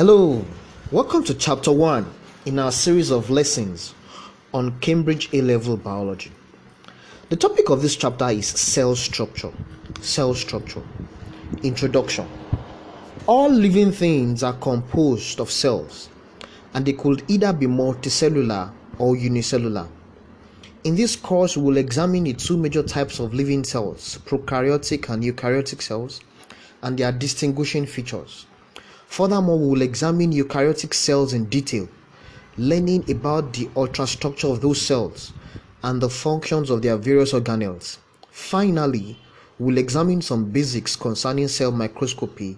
Hello, 0.00 0.42
welcome 0.90 1.22
to 1.24 1.34
chapter 1.34 1.70
1 1.70 2.10
in 2.46 2.58
our 2.58 2.72
series 2.72 3.10
of 3.10 3.28
lessons 3.28 3.94
on 4.54 4.80
Cambridge 4.80 5.28
A 5.34 5.42
level 5.42 5.76
biology. 5.76 6.32
The 7.28 7.36
topic 7.36 7.68
of 7.68 7.82
this 7.82 7.96
chapter 7.96 8.30
is 8.30 8.46
cell 8.46 8.96
structure. 8.96 9.52
Cell 10.00 10.32
structure. 10.32 10.82
Introduction. 11.62 12.26
All 13.26 13.50
living 13.50 13.92
things 13.92 14.42
are 14.42 14.54
composed 14.54 15.38
of 15.38 15.50
cells 15.50 16.08
and 16.72 16.86
they 16.86 16.94
could 16.94 17.22
either 17.28 17.52
be 17.52 17.66
multicellular 17.66 18.72
or 18.96 19.18
unicellular. 19.18 19.86
In 20.82 20.96
this 20.96 21.14
course, 21.14 21.58
we 21.58 21.62
will 21.62 21.76
examine 21.76 22.24
the 22.24 22.32
two 22.32 22.56
major 22.56 22.82
types 22.82 23.20
of 23.20 23.34
living 23.34 23.64
cells 23.64 24.18
prokaryotic 24.24 25.10
and 25.10 25.22
eukaryotic 25.22 25.82
cells 25.82 26.22
and 26.82 26.96
their 26.96 27.12
distinguishing 27.12 27.84
features. 27.84 28.46
Furthermore, 29.10 29.58
we 29.58 29.66
will 29.66 29.82
examine 29.82 30.32
eukaryotic 30.32 30.94
cells 30.94 31.32
in 31.32 31.46
detail, 31.46 31.88
learning 32.56 33.10
about 33.10 33.52
the 33.52 33.66
ultrastructure 33.74 34.52
of 34.52 34.60
those 34.60 34.80
cells 34.80 35.32
and 35.82 36.00
the 36.00 36.08
functions 36.08 36.70
of 36.70 36.80
their 36.80 36.96
various 36.96 37.32
organelles. 37.32 37.98
Finally, 38.30 39.18
we'll 39.58 39.78
examine 39.78 40.22
some 40.22 40.44
basics 40.44 40.94
concerning 40.94 41.48
cell 41.48 41.72
microscopy 41.72 42.56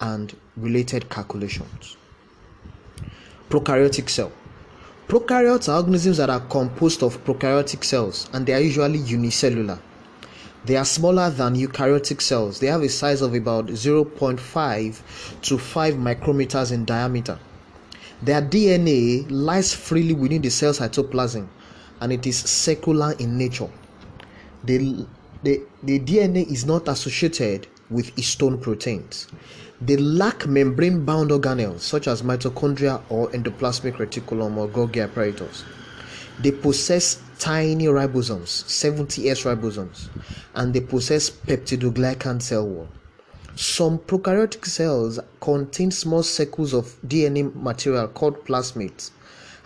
and 0.00 0.34
related 0.56 1.10
calculations. 1.10 1.98
Prokaryotic 3.50 4.08
cell. 4.08 4.32
Prokaryotes 5.08 5.68
are 5.68 5.76
organisms 5.76 6.16
that 6.16 6.30
are 6.30 6.40
composed 6.40 7.02
of 7.02 7.22
prokaryotic 7.22 7.84
cells 7.84 8.30
and 8.32 8.46
they 8.46 8.54
are 8.54 8.60
usually 8.60 8.98
unicellular. 8.98 9.78
They 10.64 10.76
are 10.76 10.84
smaller 10.84 11.28
than 11.30 11.56
eukaryotic 11.56 12.20
cells. 12.20 12.60
They 12.60 12.68
have 12.68 12.82
a 12.82 12.88
size 12.88 13.20
of 13.20 13.34
about 13.34 13.66
0.5 13.66 15.40
to 15.42 15.58
5 15.58 15.94
micrometers 15.94 16.70
in 16.70 16.84
diameter. 16.84 17.38
Their 18.22 18.40
DNA 18.40 19.26
lies 19.28 19.74
freely 19.74 20.14
within 20.14 20.42
the 20.42 20.50
cell 20.50 20.72
cytoplasm 20.72 21.48
and 22.00 22.12
it 22.12 22.26
is 22.26 22.38
circular 22.38 23.14
in 23.18 23.36
nature. 23.36 23.68
The, 24.62 25.04
the, 25.42 25.62
the 25.82 25.98
DNA 25.98 26.46
is 26.46 26.64
not 26.64 26.86
associated 26.86 27.66
with 27.90 28.14
histone 28.14 28.62
proteins. 28.62 29.26
They 29.80 29.96
lack 29.96 30.46
membrane 30.46 31.04
bound 31.04 31.30
organelles 31.30 31.80
such 31.80 32.06
as 32.06 32.22
mitochondria 32.22 33.02
or 33.08 33.28
endoplasmic 33.30 33.94
reticulum 33.94 34.56
or 34.56 34.68
Golgi 34.68 35.02
apparatus. 35.02 35.64
They 36.38 36.52
possess 36.52 37.20
tiny 37.42 37.86
ribosomes, 37.86 38.62
70S 38.66 39.44
ribosomes, 39.44 40.08
and 40.54 40.72
they 40.72 40.80
possess 40.80 41.28
peptidoglycan 41.28 42.40
cell 42.40 42.68
wall. 42.68 42.88
Some 43.56 43.98
prokaryotic 43.98 44.64
cells 44.64 45.18
contain 45.40 45.90
small 45.90 46.22
circles 46.22 46.72
of 46.72 46.96
DNA 47.04 47.52
material 47.56 48.06
called 48.06 48.44
plasmids, 48.44 49.10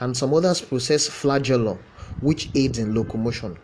and 0.00 0.16
some 0.16 0.32
others 0.32 0.62
possess 0.62 1.06
flagellum, 1.06 1.78
which 2.22 2.48
aids 2.54 2.78
in 2.78 2.94
locomotion. 2.94 3.58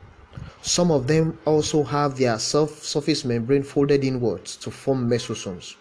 Some 0.60 0.90
of 0.90 1.06
them 1.06 1.38
also 1.46 1.83
have 1.83 2.18
their 2.18 2.38
cell 2.38 2.66
surface 2.68 3.24
membrane 3.24 3.62
folded 3.62 4.05
inwards 4.05 4.56
to 4.56 4.70
form 4.70 5.08
mesosomes, 5.08 5.77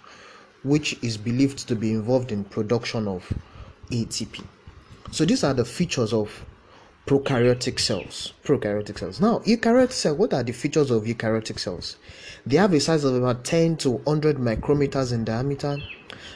which 0.63 0.97
is 1.03 1.17
believed 1.17 1.67
to 1.67 1.75
be 1.75 1.91
involved 1.91 2.31
in 2.31 2.45
production 2.45 3.09
of 3.09 3.29
ATP. 3.89 4.41
So 5.11 5.25
these 5.25 5.43
are 5.43 5.53
the 5.53 5.65
features 5.65 6.13
of 6.13 6.45
prokaryotic 7.07 7.80
cells. 7.80 8.33
Prokaryotic 8.44 8.99
cells. 8.99 9.19
Now, 9.19 9.39
eukaryotic 9.39 9.91
cells, 9.91 10.17
what 10.17 10.33
are 10.33 10.44
the 10.44 10.52
features 10.52 10.91
of 10.91 11.03
eukaryotic 11.03 11.59
cells? 11.59 11.97
They 12.45 12.58
have 12.58 12.73
a 12.73 12.80
size 12.80 13.03
of 13.03 13.16
about 13.16 13.43
10 13.43 13.77
to 13.77 13.91
100 13.91 14.38
micrometers 14.38 15.11
in 15.11 15.23
diameter 15.23 15.77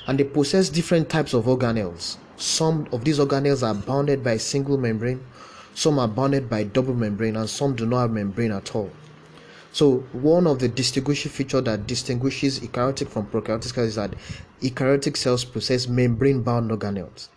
and 0.08 0.20
they 0.20 0.24
possess 0.24 0.70
different 0.70 1.10
types 1.10 1.34
of 1.34 1.46
organelles. 1.46 2.18
Some 2.38 2.88
of 2.92 3.06
these 3.06 3.20
organelles 3.20 3.64
are 3.64 3.74
bounded 3.74 4.24
by 4.24 4.34
a 4.34 4.40
single 4.40 4.78
membrane, 4.78 5.26
some 5.74 6.00
are 6.00 6.08
bounded 6.08 6.50
by 6.50 6.64
double 6.64 6.94
membrane, 6.94 7.36
and 7.36 7.50
some 7.50 7.76
do 7.76 7.86
not 7.86 8.02
have 8.02 8.12
membrane 8.12 8.52
at 8.52 8.76
all. 8.76 8.90
So, 9.72 10.00
one 10.14 10.48
of 10.48 10.60
the 10.60 10.68
distinguishing 10.68 11.32
feature 11.32 11.62
that 11.62 11.86
distinguishes 11.86 12.60
eukaryotic 12.60 13.10
from 13.10 13.28
prokaryotic 13.28 13.74
cells 13.74 13.90
is 13.90 13.96
that 13.96 14.14
eukaryotic 14.62 15.18
cells 15.18 15.44
possess 15.44 15.88
membrane 15.88 16.44
bound 16.44 16.72
organelles. 16.72 17.30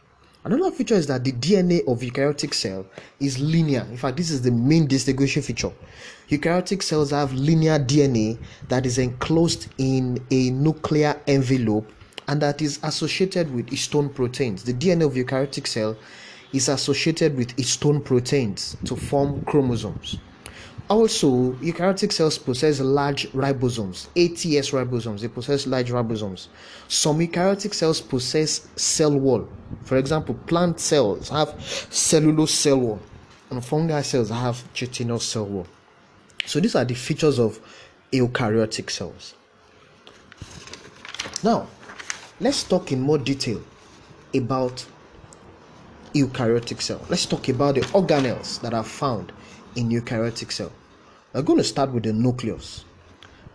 Another 0.45 0.71
feature 0.71 0.95
is 0.95 1.09
that 1.09 1.25
the 1.25 1.33
DNA 1.33 1.81
of 1.89 2.01
eukaryotic 2.01 2.55
cell 2.55 2.87
is 3.19 3.41
linear. 3.41 3.87
In 3.91 3.97
fact, 3.97 4.17
this 4.17 4.31
is 4.31 4.41
the 4.41 4.53
main 4.53 4.87
distinguishing 4.87 5.43
feature. 5.43 5.73
Eukaryotic 6.29 6.83
cells 6.83 7.11
have 7.11 7.33
linear 7.33 7.79
DNA 7.79 8.39
that 8.69 8.87
is 8.87 8.99
enclosed 8.99 9.69
in 9.79 10.25
a 10.31 10.51
nuclear 10.51 11.21
envelope 11.27 11.91
and 12.29 12.41
that 12.41 12.63
is 12.63 12.79
associated 12.85 13.53
with 13.53 13.67
histone 13.67 14.15
proteins. 14.15 14.63
The 14.63 14.75
DNA 14.75 15.07
of 15.07 15.15
eukaryotic 15.15 15.67
cell 15.67 15.97
is 16.53 16.69
associated 16.69 17.37
with 17.37 17.57
histone 17.57 18.05
proteins 18.05 18.77
to 18.85 18.95
form 18.95 19.43
chromosomes. 19.45 20.19
Also, 20.89 21.53
eukaryotic 21.61 22.11
cells 22.13 22.39
possess 22.39 22.81
large 22.81 23.31
ribosomes, 23.33 24.09
80S 24.17 24.73
ribosomes. 24.73 25.21
They 25.21 25.29
possess 25.29 25.67
large 25.67 25.91
ribosomes. 25.91 26.49
Some 26.89 27.19
eukaryotic 27.19 27.75
cells 27.75 28.01
possess 28.01 28.67
cell 28.77 29.13
wall. 29.13 29.47
For 29.83 29.99
example, 29.99 30.35
plant 30.47 30.81
cells 30.81 31.29
have 31.29 31.63
cellulose 31.91 32.55
cell 32.55 32.79
wall, 32.79 33.01
and 33.51 33.63
fungi 33.63 34.01
cells 34.01 34.31
have 34.31 34.65
chitinous 34.73 35.25
cell 35.25 35.45
wall. 35.45 35.67
So 36.47 36.59
these 36.59 36.75
are 36.75 36.87
the 36.87 36.95
features 36.95 37.39
of 37.39 37.61
eukaryotic 38.11 38.91
cells. 38.91 39.35
Now, 41.45 41.67
let's 42.41 42.65
talk 42.65 42.93
in 42.93 43.03
more 43.03 43.19
detail 43.19 43.63
about 44.35 44.87
eukaryotic 46.15 46.81
cell. 46.81 47.05
Let's 47.11 47.27
talk 47.27 47.51
about 47.51 47.75
the 47.75 47.83
organelles 47.83 48.61
that 48.63 48.73
are 48.73 48.85
found 48.85 49.33
in 49.77 49.91
eukaryotic 49.91 50.53
cell. 50.53 50.73
We're 51.33 51.43
going 51.43 51.59
to 51.59 51.65
start 51.65 51.93
with 51.93 52.05
the 52.05 52.13
nucleus. 52.13 52.85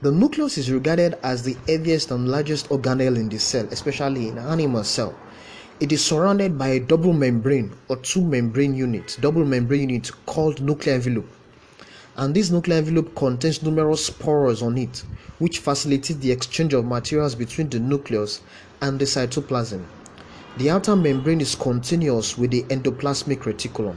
The 0.01 0.11
nucleus 0.11 0.57
is 0.57 0.71
regarded 0.71 1.17
as 1.23 1.43
the 1.43 1.57
heaviest 1.67 2.11
and 2.11 2.27
largest 2.27 2.69
organelle 2.69 3.15
in 3.15 3.29
the 3.29 3.39
cell, 3.39 3.67
especially 3.71 4.27
in 4.27 4.37
animal 4.37 4.83
cell. 4.83 5.15
It 5.79 5.91
is 5.91 6.03
surrounded 6.03 6.57
by 6.57 6.67
a 6.67 6.79
double 6.79 7.13
membrane 7.13 7.71
or 7.89 7.97
two 7.97 8.21
membrane 8.21 8.75
units, 8.75 9.15
double 9.15 9.43
membrane 9.45 9.89
unit 9.89 10.11
called 10.25 10.61
nuclear 10.61 10.95
envelope. 10.95 11.29
And 12.15 12.35
this 12.35 12.51
nuclear 12.51 12.77
envelope 12.77 13.15
contains 13.15 13.63
numerous 13.63 14.09
pores 14.09 14.61
on 14.61 14.77
it, 14.77 15.03
which 15.39 15.59
facilitate 15.59 16.21
the 16.21 16.31
exchange 16.31 16.73
of 16.73 16.85
materials 16.85 17.33
between 17.33 17.69
the 17.69 17.79
nucleus 17.79 18.41
and 18.81 18.99
the 18.99 19.05
cytoplasm. 19.05 19.83
The 20.57 20.69
outer 20.69 20.95
membrane 20.95 21.41
is 21.41 21.55
continuous 21.55 22.37
with 22.37 22.51
the 22.51 22.63
endoplasmic 22.63 23.39
reticulum. 23.39 23.95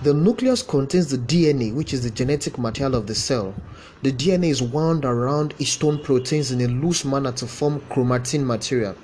The 0.00 0.14
nucleus 0.14 0.62
contains 0.62 1.08
the 1.08 1.18
DNA, 1.18 1.74
which 1.74 1.92
is 1.92 2.04
the 2.04 2.10
genetic 2.10 2.56
material 2.56 2.94
of 2.94 3.08
the 3.08 3.16
cell. 3.16 3.56
The 4.00 4.12
DNA 4.12 4.50
is 4.50 4.62
wound 4.62 5.04
around 5.04 5.56
histone 5.58 6.00
proteins 6.04 6.52
in 6.52 6.60
a 6.60 6.68
loose 6.68 7.04
manner 7.04 7.32
to 7.32 7.48
form 7.48 7.80
chromatin 7.90 8.46
material, 8.46 8.94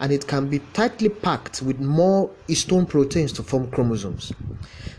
and 0.00 0.10
it 0.10 0.26
can 0.26 0.48
be 0.48 0.60
tightly 0.72 1.10
packed 1.10 1.60
with 1.60 1.80
more 1.80 2.30
histone 2.48 2.88
proteins 2.88 3.30
to 3.32 3.42
form 3.42 3.70
chromosomes. 3.70 4.32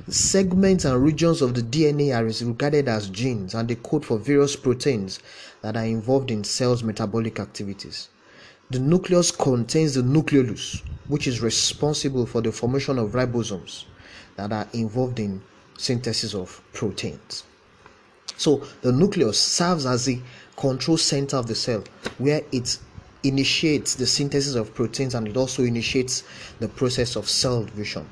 Segments 0.08 0.86
and 0.86 1.02
regions 1.02 1.42
of 1.42 1.56
the 1.56 1.64
DNA 1.64 2.16
are 2.16 2.46
regarded 2.48 2.88
as 2.88 3.10
genes 3.10 3.56
and 3.56 3.68
they 3.68 3.76
code 3.76 4.06
for 4.06 4.20
various 4.20 4.56
proteins 4.56 5.20
that 5.64 5.76
are 5.76 5.86
involved 5.86 6.30
in 6.30 6.44
cells' 6.44 6.84
metabolic 6.84 7.40
activities. 7.40 8.10
The 8.70 8.78
nucleus 8.78 9.32
contains 9.32 9.96
the 9.96 10.04
nucleolus, 10.04 10.84
which 11.08 11.26
is 11.26 11.42
responsible 11.42 12.28
for 12.28 12.42
the 12.42 12.52
formation 12.52 13.00
of 13.00 13.14
ribosomes 13.14 13.86
that 14.36 14.52
are 14.52 14.68
involved 14.74 15.20
in 15.20 15.42
synthesis 15.78 16.34
of 16.34 16.62
proteins. 16.74 17.44
So 18.38 18.64
the 18.82 18.92
nucleus 18.92 19.40
serves 19.40 19.86
as 19.86 20.06
the 20.06 20.20
control 20.56 20.98
center 20.98 21.38
of 21.38 21.48
the 21.48 21.56
cell 21.56 21.84
where 22.18 22.42
it 22.52 22.78
initiates 23.24 23.96
the 23.96 24.06
synthesis 24.06 24.56
of 24.56 24.74
proteins 24.74 25.16
and 25.16 25.28
it 25.28 25.38
also 25.38 25.64
initiates 25.64 26.24
the 26.60 26.68
process 26.68 27.16
of 27.16 27.30
cell 27.30 27.64
division. 27.64 28.08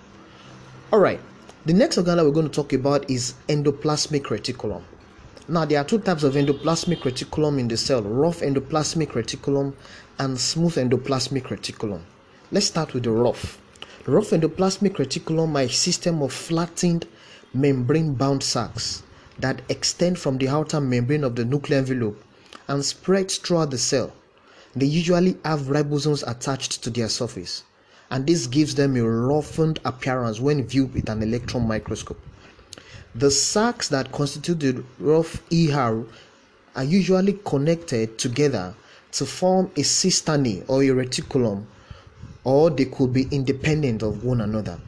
All 0.92 1.00
right, 1.00 1.20
the 1.66 1.74
next 1.74 1.98
organ 1.98 2.18
that 2.18 2.26
we're 2.26 2.32
going 2.32 2.50
to 2.50 2.54
talk 2.54 2.74
about 2.74 3.10
is 3.10 3.34
endoplasmic 3.48 4.24
reticulum. 4.24 4.84
Now, 5.48 5.66
there 5.66 5.80
are 5.82 5.84
two 5.84 6.00
types 6.00 6.24
of 6.24 6.36
endoplasmic 6.36 7.00
reticulum 7.00 7.60
in 7.60 7.68
the 7.68 7.78
cell 7.78 8.02
rough 8.02 8.40
endoplasmic 8.40 9.10
reticulum 9.10 9.74
and 10.18 10.40
smooth 10.40 10.76
endoplasmic 10.76 11.44
reticulum. 11.44 12.02
Let's 12.52 12.68
start 12.68 12.94
with 12.94 13.04
the 13.04 13.12
rough. 13.12 13.60
Rough 14.08 14.32
endoplasmic 14.32 14.96
reticulum 14.96 15.56
are 15.56 15.66
a 15.66 15.70
system 15.70 16.24
of 16.24 16.34
flattened 16.34 17.06
membrane 17.54 18.16
bound 18.16 18.42
sacs 18.42 19.04
that 19.38 19.62
extend 19.70 20.18
from 20.18 20.40
the 20.40 20.48
outer 20.48 20.82
membrane 20.82 21.24
of 21.24 21.36
the 21.36 21.46
nuclear 21.46 21.78
envelope 21.78 22.20
and 22.68 22.84
spread 22.84 23.30
throughout 23.30 23.70
the 23.70 23.78
cell. 23.78 24.12
They 24.76 24.88
usually 24.88 25.38
have 25.46 25.68
ribosomes 25.68 26.24
attached 26.28 26.82
to 26.84 26.90
their 26.90 27.10
surface, 27.10 27.62
and 28.10 28.26
this 28.26 28.48
gives 28.48 28.74
them 28.74 28.96
a 28.96 29.04
roughened 29.08 29.80
appearance 29.86 30.40
when 30.40 30.66
viewed 30.66 30.96
with 30.96 31.08
an 31.08 31.22
electron 31.22 31.68
microscope. 31.68 32.20
The 33.14 33.30
sacs 33.30 33.88
that 33.90 34.12
constitute 34.12 34.60
the 34.62 34.84
rough 34.98 35.44
ER 35.54 36.04
are 36.76 36.84
usually 36.84 37.34
connected 37.46 38.18
together 38.18 38.74
to 39.12 39.28
form 39.28 39.70
a 39.76 39.84
cisternae 39.84 40.64
or 40.68 40.82
a 40.82 40.88
reticulum 40.88 41.68
or 42.44 42.70
they 42.70 42.86
could 42.86 43.14
be 43.14 43.28
independent 43.32 44.02
of 44.02 44.24
one 44.24 44.42
another. 44.42 44.80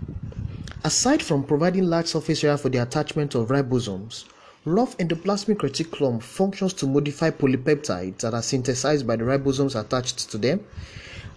Aside 0.84 1.22
from 1.24 1.44
providing 1.44 1.86
large 1.86 2.08
surface 2.08 2.44
area 2.44 2.58
for 2.58 2.70
the 2.70 2.82
attachment 2.82 3.36
of 3.36 3.48
ribosomes, 3.48 4.26
rough 4.66 4.98
endoplasmic 4.98 5.58
reticulum 5.58 6.22
functions 6.22 6.74
to 6.74 6.88
modify 6.88 7.30
polypeptides 7.30 8.20
that 8.20 8.34
are 8.34 8.42
synthesized 8.42 9.06
by 9.06 9.16
the 9.16 9.24
ribosomes 9.24 9.80
attached 9.80 10.30
to 10.32 10.38
them, 10.38 10.66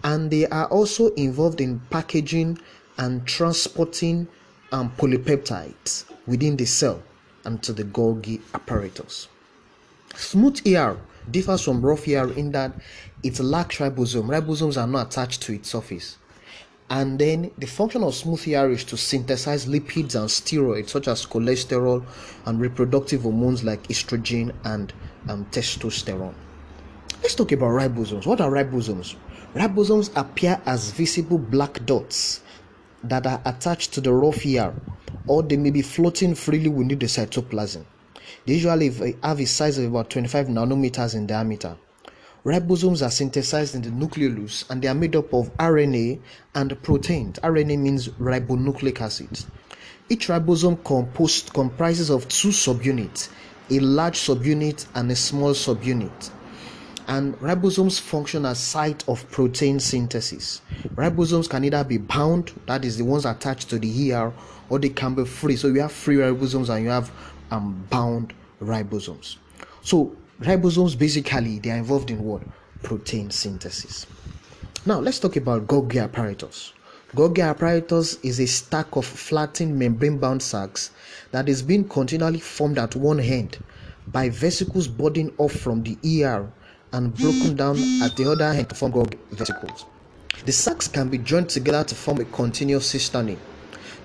and 0.05 0.31
they 0.31 0.47
are 0.47 0.67
also 0.67 1.09
involved 1.15 1.61
in 1.61 1.81
packaging 1.91 2.59
and 2.99 3.27
transporting 3.27 4.27
um, 4.73 4.91
polypeptides 4.97 6.05
within 6.27 6.57
the 6.57 6.65
cell 6.65 7.03
and 7.45 7.63
to 7.63 7.73
the 7.73 7.85
Golgi 7.85 8.41
apparatus. 8.55 9.29
Smooth 10.17 10.61
ER 10.67 10.99
differs 11.31 11.63
from 11.63 11.85
rough 11.85 12.07
ER 12.09 12.33
in 12.33 12.53
that 12.53 12.73
it 13.23 13.39
lacks 13.41 13.79
ribosome. 13.79 14.27
Ribosomes 14.27 14.81
are 14.81 14.87
not 14.87 15.09
attached 15.09 15.43
to 15.43 15.53
its 15.55 15.71
surface. 15.71 16.19
And 16.89 17.19
then 17.19 17.51
the 17.59 17.67
function 17.67 18.05
of 18.05 18.15
smooth 18.15 18.47
ER 18.47 18.71
is 18.71 18.85
to 18.85 18.97
synthesize 18.97 19.67
lipids 19.67 20.15
and 20.15 20.29
steroids 20.29 20.91
such 20.91 21.09
as 21.09 21.27
cholesterol 21.27 22.05
and 22.45 22.61
reproductive 22.61 23.23
hormones 23.23 23.65
like 23.65 23.83
estrogen 23.89 24.55
and 24.65 24.93
um, 25.29 25.47
testosterone. 25.47 26.35
Let's 27.23 27.35
talk 27.35 27.51
about 27.53 27.71
ribosomes. 27.71 28.27
What 28.27 28.41
are 28.41 28.51
ribosomes? 28.51 29.17
Ribosomes 29.55 30.17
appear 30.17 30.61
as 30.65 30.93
visible 30.93 31.39
black 31.39 31.85
dots 31.87 32.43
that 33.03 33.27
are 33.27 33.43
attached 33.45 33.93
to 33.95 34.01
the 34.01 34.13
raw 34.13 34.31
ER 34.31 34.75
or 35.27 35.43
they 35.43 35.57
may 35.57 35.71
be 35.71 35.83
floating 35.83 36.35
freely 36.35 36.69
within 36.69 36.99
the 36.99 37.07
cytoplasm. 37.07 37.85
They 38.47 38.55
usually 38.55 39.17
have 39.25 39.41
a 39.41 39.47
size 39.47 39.77
of 39.79 39.87
about 39.87 40.09
25 40.11 40.47
nanometers 40.47 41.17
in 41.17 41.27
diameter. 41.27 41.77
Ribosomes 42.45 43.05
are 43.05 43.11
synthesized 43.11 43.75
in 43.75 43.83
the 43.83 43.91
nucleolus 43.91 44.71
and 44.71 44.81
they 44.81 44.87
are 44.87 44.95
made 44.95 45.17
up 45.17 45.35
of 45.35 45.53
RNA 45.57 46.21
and 46.55 46.81
proteins. 46.85 47.41
RNA 47.41 47.77
means 47.77 48.09
ribonucleic 48.11 49.01
acid. 49.01 49.45
Each 50.09 50.29
ribosome 50.29 50.85
composed 50.85 51.53
comprises 51.53 52.09
of 52.09 52.29
two 52.29 52.51
subunits, 52.51 53.31
a 53.69 53.81
large 53.81 54.21
subunit 54.21 54.87
and 54.95 55.11
a 55.11 55.17
small 55.17 55.51
subunit. 55.51 56.31
And 57.09 57.35
ribosomes 57.41 58.01
function 58.01 58.47
as 58.47 58.61
site 58.61 59.09
of 59.09 59.29
protein 59.33 59.81
synthesis. 59.81 60.61
Ribosomes 60.95 61.51
can 61.51 61.65
either 61.65 61.83
be 61.83 61.99
bound, 61.99 62.53
that 62.67 62.85
is 62.85 62.97
the 62.97 63.05
ones 63.05 63.25
attached 63.25 63.71
to 63.71 63.81
the 63.81 64.13
ER, 64.13 64.33
or 64.69 64.79
they 64.79 64.89
can 64.89 65.15
be 65.15 65.25
free. 65.25 65.57
So 65.57 65.67
you 65.67 65.81
have 65.81 65.93
free 65.93 66.17
ribosomes 66.17 66.69
and 66.69 66.85
you 66.85 66.91
have 66.91 67.11
um, 67.51 67.87
bound 67.91 68.33
ribosomes. 68.61 69.37
So 69.83 70.17
ribosomes 70.41 70.99
basically 70.99 71.59
they 71.59 71.71
are 71.71 71.77
involved 71.77 72.11
in 72.11 72.23
what? 72.23 72.43
Protein 72.83 73.31
synthesis. 73.31 74.07
Now 74.85 75.01
let's 75.01 75.19
talk 75.19 75.37
about 75.37 75.67
golgi 75.67 76.03
apparatus. 76.03 76.73
Golgi 77.15 77.43
apparatus 77.43 78.19
is 78.23 78.41
a 78.41 78.47
stack 78.47 78.97
of 78.97 79.05
flattened 79.05 79.79
membrane 79.79 80.19
bound 80.19 80.43
sacs 80.43 80.91
that 81.31 81.49
is 81.49 81.63
being 81.63 81.89
continually 81.89 82.41
formed 82.41 82.79
at 82.79 82.95
one 82.97 83.21
end 83.21 83.59
by 84.09 84.29
vesicles 84.29 84.87
budding 84.87 85.33
off 85.39 85.53
from 85.53 85.83
the 85.83 85.97
er 86.25 86.51
and 86.93 87.15
broken 87.15 87.57
down 87.57 87.77
at 88.03 88.17
the 88.17 88.31
other 88.31 88.45
end 88.45 88.69
to 88.69 88.75
form 88.75 88.93
golgi 88.93 89.19
vesicles. 89.31 89.85
The 90.45 90.53
sacs 90.53 90.87
can 90.87 91.09
be 91.09 91.19
joined 91.19 91.49
together 91.49 91.83
to 91.85 91.95
form 91.95 92.21
a 92.21 92.25
continuous 92.27 92.87
cistern 92.87 93.37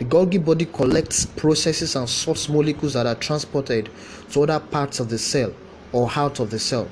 the 0.01 0.07
Golgi 0.07 0.43
body 0.43 0.65
collects, 0.65 1.27
processes, 1.27 1.95
and 1.95 2.09
sorts 2.09 2.49
molecules 2.49 2.93
that 2.93 3.05
are 3.05 3.13
transported 3.13 3.87
to 4.31 4.41
other 4.41 4.59
parts 4.59 4.99
of 4.99 5.09
the 5.09 5.17
cell 5.19 5.53
or 5.91 6.09
out 6.15 6.39
of 6.39 6.49
the 6.49 6.57
cell. 6.57 6.89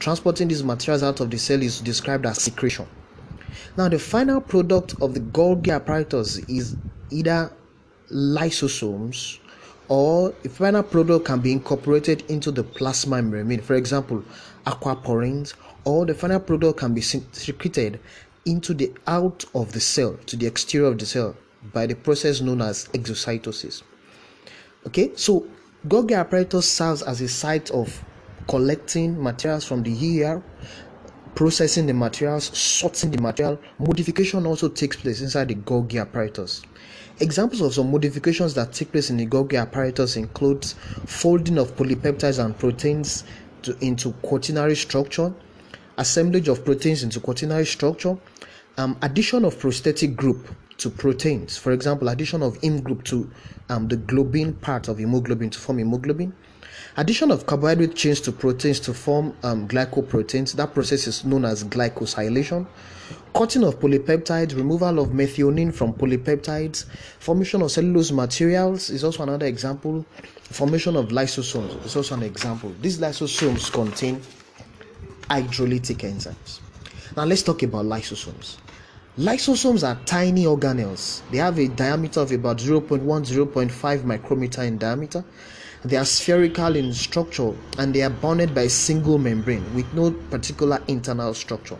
Transporting 0.00 0.48
these 0.48 0.64
materials 0.64 1.04
out 1.04 1.20
of 1.20 1.30
the 1.30 1.38
cell 1.38 1.62
is 1.62 1.80
described 1.80 2.26
as 2.26 2.42
secretion. 2.42 2.84
Now, 3.76 3.88
the 3.88 4.00
final 4.00 4.40
product 4.40 4.96
of 5.00 5.14
the 5.14 5.20
Golgi 5.20 5.72
apparatus 5.72 6.38
is 6.48 6.76
either 7.12 7.52
lysosomes 8.10 9.38
or 9.86 10.34
the 10.42 10.48
final 10.48 10.82
product 10.82 11.26
can 11.26 11.38
be 11.38 11.52
incorporated 11.52 12.28
into 12.28 12.50
the 12.50 12.64
plasma 12.64 13.22
membrane. 13.22 13.60
For 13.60 13.76
example, 13.76 14.24
aquaporins, 14.66 15.54
or 15.84 16.06
the 16.06 16.14
final 16.14 16.40
product 16.40 16.80
can 16.80 16.92
be 16.92 17.02
secreted 17.02 18.00
into 18.46 18.74
the 18.74 18.92
out 19.06 19.44
of 19.54 19.70
the 19.74 19.80
cell 19.80 20.18
to 20.26 20.34
the 20.34 20.46
exterior 20.46 20.88
of 20.88 20.98
the 20.98 21.06
cell 21.06 21.36
by 21.72 21.86
the 21.86 21.94
process 21.94 22.40
known 22.40 22.62
as 22.62 22.86
exocytosis. 22.88 23.82
Okay, 24.86 25.12
so 25.16 25.46
Golgi 25.86 26.18
apparatus 26.18 26.70
serves 26.70 27.02
as 27.02 27.20
a 27.20 27.28
site 27.28 27.70
of 27.70 28.04
collecting 28.48 29.22
materials 29.22 29.64
from 29.64 29.82
the 29.82 30.24
ER, 30.24 30.42
processing 31.34 31.86
the 31.86 31.94
materials, 31.94 32.56
sorting 32.56 33.10
the 33.10 33.20
material. 33.20 33.58
Modification 33.78 34.46
also 34.46 34.68
takes 34.68 34.96
place 34.96 35.20
inside 35.20 35.48
the 35.48 35.54
Golgi 35.54 36.00
apparatus. 36.00 36.62
Examples 37.20 37.60
of 37.60 37.74
some 37.74 37.90
modifications 37.90 38.54
that 38.54 38.72
take 38.72 38.92
place 38.92 39.10
in 39.10 39.16
the 39.16 39.26
Golgi 39.26 39.60
apparatus 39.60 40.16
include 40.16 40.64
folding 41.06 41.58
of 41.58 41.76
polypeptides 41.76 42.42
and 42.42 42.56
proteins 42.58 43.24
to, 43.62 43.76
into 43.84 44.12
quaternary 44.22 44.76
structure, 44.76 45.32
assemblage 45.96 46.48
of 46.48 46.64
proteins 46.64 47.02
into 47.02 47.20
quaternary 47.20 47.66
structure, 47.66 48.16
um, 48.76 48.96
addition 49.02 49.44
of 49.44 49.58
prosthetic 49.58 50.16
group 50.16 50.48
to 50.78 50.90
proteins. 50.90 51.56
For 51.56 51.72
example, 51.72 52.08
addition 52.08 52.42
of 52.42 52.60
heme 52.60 52.82
group 52.82 53.04
to 53.04 53.30
um, 53.68 53.88
the 53.88 53.96
globin 53.96 54.60
part 54.60 54.88
of 54.88 54.98
hemoglobin 54.98 55.50
to 55.50 55.58
form 55.58 55.78
hemoglobin 55.78 56.32
Addition 56.98 57.30
of 57.30 57.46
carbohydrate 57.46 57.94
chains 57.94 58.20
to 58.22 58.32
proteins 58.32 58.80
to 58.80 58.92
form 58.92 59.32
um, 59.44 59.68
glycoproteins, 59.68 60.54
that 60.54 60.74
process 60.74 61.06
is 61.06 61.24
known 61.24 61.44
as 61.44 61.62
glycosylation. 61.62 62.66
Cutting 63.32 63.62
of 63.62 63.78
polypeptides, 63.78 64.56
removal 64.56 64.98
of 64.98 65.10
methionine 65.10 65.72
from 65.72 65.94
polypeptides, 65.94 66.86
formation 67.20 67.62
of 67.62 67.70
cellulose 67.70 68.10
materials 68.10 68.90
is 68.90 69.04
also 69.04 69.22
another 69.22 69.46
example. 69.46 70.04
Formation 70.42 70.96
of 70.96 71.10
lysosomes 71.10 71.84
is 71.86 71.94
also 71.94 72.16
an 72.16 72.24
example. 72.24 72.74
These 72.80 72.98
lysosomes 72.98 73.70
contain 73.72 74.20
hydrolytic 75.30 75.98
enzymes. 75.98 76.58
Now 77.16 77.24
let's 77.24 77.44
talk 77.44 77.62
about 77.62 77.84
lysosomes. 77.84 78.56
Lysosomes 79.18 79.86
are 79.86 79.98
tiny 80.04 80.44
organelles. 80.44 81.22
They 81.30 81.38
have 81.38 81.58
a 81.58 81.68
diameter 81.68 82.20
of 82.20 82.30
about 82.30 82.58
0.1 82.58 83.00
0.5 83.02 84.04
micrometer 84.04 84.62
in 84.62 84.78
diameter 84.78 85.24
they 85.84 85.96
are 85.96 86.04
spherical 86.04 86.74
in 86.74 86.92
structure 86.92 87.52
and 87.78 87.94
they 87.94 88.02
are 88.02 88.10
bounded 88.10 88.52
by 88.54 88.62
a 88.62 88.68
single 88.68 89.16
membrane 89.16 89.64
with 89.74 89.92
no 89.94 90.10
particular 90.10 90.82
internal 90.88 91.32
structure. 91.34 91.78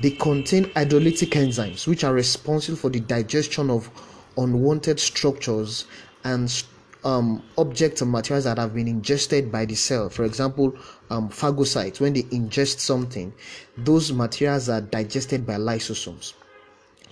They 0.00 0.10
contain 0.10 0.64
hydrolytic 0.66 1.30
enzymes 1.30 1.86
which 1.86 2.02
are 2.02 2.12
responsible 2.12 2.76
for 2.76 2.90
the 2.90 2.98
digestion 2.98 3.70
of 3.70 3.90
unwanted 4.36 4.98
structures 4.98 5.86
and 6.24 6.64
um, 7.04 7.42
objects 7.56 8.02
and 8.02 8.10
materials 8.10 8.44
that 8.44 8.58
have 8.58 8.74
been 8.74 8.88
ingested 8.88 9.52
by 9.52 9.66
the 9.66 9.76
cell. 9.76 10.08
For 10.08 10.24
example, 10.24 10.76
um, 11.10 11.28
phagocytes, 11.28 12.00
when 12.00 12.14
they 12.14 12.22
ingest 12.24 12.80
something, 12.80 13.32
those 13.76 14.12
materials 14.12 14.68
are 14.68 14.80
digested 14.80 15.46
by 15.46 15.54
lysosomes. 15.54 16.32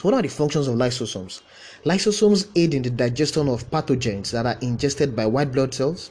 So, 0.00 0.08
what 0.08 0.14
are 0.14 0.22
the 0.22 0.28
functions 0.28 0.66
of 0.66 0.76
lysosomes? 0.76 1.42
Lysosomes 1.84 2.48
aid 2.56 2.72
in 2.72 2.80
the 2.80 2.88
digestion 2.88 3.50
of 3.50 3.70
pathogens 3.70 4.30
that 4.30 4.46
are 4.46 4.56
ingested 4.62 5.14
by 5.14 5.26
white 5.26 5.52
blood 5.52 5.74
cells. 5.74 6.10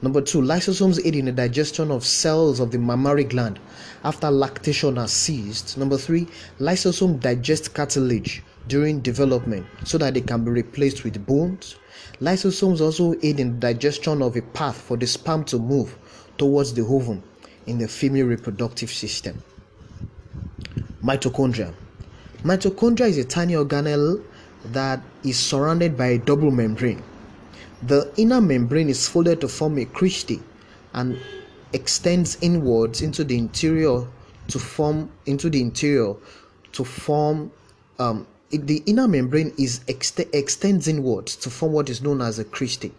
Number 0.00 0.22
two, 0.22 0.40
lysosomes 0.40 1.04
aid 1.04 1.14
in 1.14 1.26
the 1.26 1.32
digestion 1.32 1.90
of 1.90 2.02
cells 2.02 2.60
of 2.60 2.70
the 2.70 2.78
mammary 2.78 3.24
gland 3.24 3.58
after 4.04 4.30
lactation 4.30 4.96
has 4.96 5.12
ceased. 5.12 5.76
Number 5.76 5.98
three, 5.98 6.28
lysosomes 6.60 7.20
digest 7.20 7.74
cartilage 7.74 8.42
during 8.68 9.00
development 9.00 9.66
so 9.84 9.98
that 9.98 10.14
they 10.14 10.22
can 10.22 10.42
be 10.42 10.50
replaced 10.50 11.04
with 11.04 11.26
bones. 11.26 11.76
Lysosomes 12.22 12.80
also 12.80 13.12
aid 13.22 13.38
in 13.38 13.60
the 13.60 13.66
digestion 13.66 14.22
of 14.22 14.34
a 14.34 14.40
path 14.40 14.80
for 14.80 14.96
the 14.96 15.06
sperm 15.06 15.44
to 15.44 15.58
move 15.58 15.94
towards 16.38 16.72
the 16.72 16.80
ovum 16.80 17.22
in 17.66 17.76
the 17.76 17.86
female 17.86 18.24
reproductive 18.24 18.90
system. 18.90 19.42
Mitochondria. 21.04 21.74
Mitochondria 22.42 23.06
is 23.06 23.18
a 23.18 23.24
tiny 23.24 23.52
organelle 23.52 24.22
that 24.64 25.02
is 25.22 25.38
surrounded 25.38 25.96
by 25.96 26.06
a 26.06 26.18
double 26.18 26.50
membrane. 26.50 27.02
The 27.82 28.10
inner 28.16 28.40
membrane 28.40 28.88
is 28.88 29.06
folded 29.06 29.42
to 29.42 29.48
form 29.48 29.76
a 29.76 29.84
cristae 29.84 30.40
and 30.94 31.18
extends 31.74 32.38
inwards 32.40 33.02
into 33.02 33.24
the 33.24 33.36
interior 33.36 34.06
to 34.48 34.58
form 34.58 35.10
into 35.26 35.50
the 35.50 35.60
interior 35.60 36.14
to 36.72 36.84
form 36.84 37.52
um, 37.98 38.26
the 38.50 38.82
inner 38.86 39.06
membrane 39.06 39.52
is 39.58 39.80
ext- 39.80 40.28
extends 40.34 40.88
inwards 40.88 41.36
to 41.36 41.50
form 41.50 41.72
what 41.72 41.88
is 41.88 42.02
known 42.02 42.20
as 42.20 42.38
a 42.38 42.44
cristae 42.44 42.90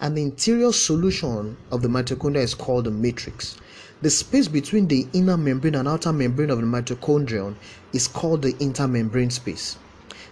and 0.00 0.16
the 0.16 0.22
interior 0.22 0.72
solution 0.72 1.56
of 1.70 1.82
the 1.82 1.88
mitochondria 1.88 2.42
is 2.42 2.54
called 2.54 2.84
the 2.84 2.90
matrix 2.90 3.56
the 4.02 4.10
space 4.10 4.48
between 4.48 4.86
the 4.88 5.06
inner 5.12 5.36
membrane 5.36 5.74
and 5.74 5.88
outer 5.88 6.12
membrane 6.12 6.50
of 6.50 6.58
the 6.58 6.66
mitochondrion 6.66 7.54
is 7.92 8.06
called 8.06 8.42
the 8.42 8.52
intermembrane 8.54 9.32
space 9.32 9.76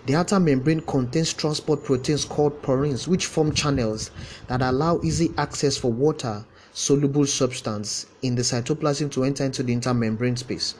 the 0.06 0.14
outer 0.14 0.38
membrane 0.38 0.80
contains 0.80 1.32
transport 1.32 1.82
proteins 1.82 2.24
called 2.24 2.62
porins, 2.62 3.08
which 3.08 3.26
form 3.26 3.52
channels 3.52 4.12
that 4.46 4.62
allow 4.62 5.00
easy 5.02 5.32
access 5.36 5.76
for 5.76 5.90
water 5.90 6.44
soluble 6.72 7.26
substance 7.26 8.06
in 8.22 8.36
the 8.36 8.42
cytoplasm 8.42 9.10
to 9.10 9.24
enter 9.24 9.44
into 9.44 9.64
the 9.64 9.74
intermembrane 9.74 10.38
space. 10.38 10.76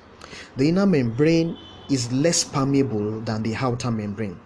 The 0.57 0.69
inner 0.69 0.87
membrane 0.87 1.59
is 1.91 2.13
less 2.13 2.45
permeable 2.45 3.21
than 3.21 3.43
the 3.43 3.57
outer 3.57 3.91
membrane. 3.91 4.39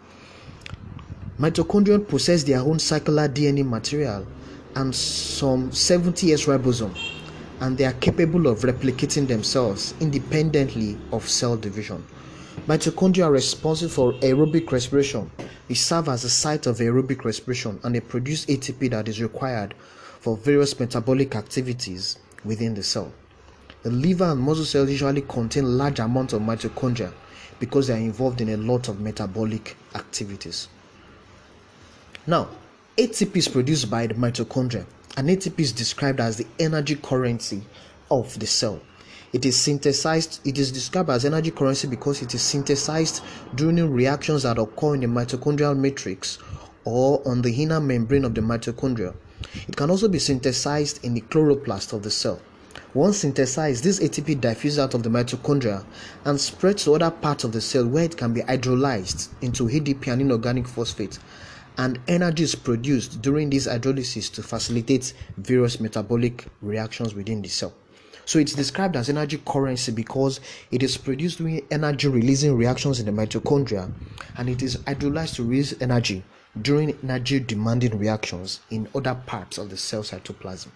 Mitochondria 1.39 2.07
possess 2.07 2.45
their 2.45 2.61
own 2.61 2.79
circular 2.79 3.29
DNA 3.29 3.67
material 3.67 4.27
and 4.77 4.95
some 4.95 5.71
70S 5.71 6.47
ribosome, 6.47 6.97
and 7.61 7.77
they 7.77 7.85
are 7.85 7.93
capable 7.95 8.47
of 8.47 8.61
replicating 8.61 9.29
themselves 9.29 9.95
independently 10.01 10.99
of 11.13 11.29
cell 11.29 11.57
division. 11.57 12.05
Mitochondria 12.67 13.27
are 13.27 13.33
responsible 13.33 13.91
for 13.91 14.13
aerobic 14.21 14.71
respiration. 14.73 15.31
They 15.69 15.75
serve 15.75 16.09
as 16.09 16.25
a 16.25 16.31
site 16.31 16.67
of 16.67 16.79
aerobic 16.79 17.25
respiration 17.25 17.79
and 17.85 17.95
they 17.95 18.01
produce 18.01 18.47
ATP 18.47 18.91
that 18.91 19.09
is 19.09 19.23
required 19.23 19.75
for 20.21 20.37
various 20.37 20.79
metabolic 20.79 21.37
activities 21.37 22.19
within 22.45 22.75
the 22.75 22.83
cell. 22.83 23.13
The 23.83 23.91
liver 23.91 24.25
and 24.33 24.41
muscle 24.41 24.65
cells 24.65 24.91
usually 24.91 25.23
contain 25.23 25.79
large 25.79 26.01
amounts 26.01 26.35
of 26.35 26.43
mitochondria 26.43 27.13
because 27.59 27.87
they 27.87 27.95
are 27.95 27.99
involved 27.99 28.41
in 28.41 28.51
a 28.51 28.57
lot 28.57 28.89
of 28.89 29.01
metabolic 29.01 29.77
activities. 29.95 30.69
Now, 32.27 32.49
ATP 32.99 33.37
is 33.37 33.47
produced 33.47 33.89
by 33.89 34.09
the 34.09 34.15
mitochondria, 34.15 34.85
and 35.17 35.29
ATP 35.29 35.61
is 35.61 35.71
described 35.71 36.19
as 36.19 36.37
the 36.37 36.47
energy 36.59 36.97
currency 36.97 37.63
of 38.11 38.37
the 38.41 38.47
cell. 38.47 38.81
It 39.33 39.47
is 39.47 39.57
synthesized, 39.57 40.41
it 40.45 40.59
is 40.59 40.73
described 40.73 41.09
as 41.09 41.25
energy 41.25 41.53
currency 41.53 41.87
because 41.87 42.21
it 42.21 42.35
is 42.35 42.43
synthesized 42.43 43.23
during 43.55 43.89
reactions 43.91 44.43
that 44.43 44.59
occur 44.59 44.95
in 44.95 45.01
the 45.03 45.07
mitochondrial 45.07 45.79
matrix 45.79 46.39
or 46.85 47.23
on 47.27 47.43
the 47.43 47.63
inner 47.63 47.81
membrane 47.81 48.25
of 48.25 48.35
the 48.35 48.41
mitochondria. 48.41 49.15
It 49.69 49.77
can 49.77 49.89
also 49.89 50.09
be 50.09 50.19
synthesized 50.19 51.05
in 51.05 51.15
the 51.15 51.21
chloroplast 51.21 51.93
of 51.93 52.03
the 52.03 52.11
cell. 52.11 52.41
Once 52.93 53.19
synthesized, 53.19 53.85
this 53.85 54.01
ATP 54.01 54.41
diffuses 54.41 54.81
out 54.81 54.95
of 54.95 55.05
the 55.05 55.09
mitochondria 55.09 55.85
and 56.25 56.41
spreads 56.41 56.85
to 56.85 56.95
other 56.95 57.13
parts 57.13 57.45
of 57.45 57.53
the 57.53 57.61
cell 57.61 57.87
where 57.87 58.05
it 58.05 58.17
can 58.17 58.35
be 58.35 58.41
hydrolyzed 58.43 59.29
into 59.43 59.69
ADP 59.69 60.09
and 60.13 60.23
inorganic 60.23 60.67
phosphate. 60.67 61.21
And 61.81 61.99
energy 62.09 62.43
is 62.43 62.55
produced 62.55 63.23
during 63.23 63.49
this 63.49 63.67
hydrolysis 63.67 64.31
to 64.35 64.43
facilitate 64.43 65.15
various 65.39 65.81
metabolic 65.81 66.45
reactions 66.61 67.15
within 67.15 67.41
the 67.41 67.49
cell. 67.49 67.73
So 68.27 68.39
it's 68.39 68.53
described 68.53 68.97
as 68.97 69.09
energy 69.09 69.41
currency 69.47 69.91
because 69.91 70.41
it 70.71 70.83
is 70.83 70.99
produced 70.99 71.39
during 71.39 71.67
energy 71.71 72.09
releasing 72.09 72.55
reactions 72.55 73.01
in 73.01 73.07
the 73.07 73.13
mitochondria 73.13 73.91
and 74.37 74.51
it 74.51 74.61
is 74.61 74.77
hydrolyzed 74.77 75.37
to 75.37 75.45
release 75.45 75.73
energy 75.81 76.23
during 76.61 76.99
energy 77.03 77.41
demanding 77.41 77.99
reactions 77.99 78.61
in 78.69 78.87
other 78.95 79.15
parts 79.15 79.57
of 79.57 79.71
the 79.71 79.79
cell 79.79 80.03
cytoplasm. 80.03 80.69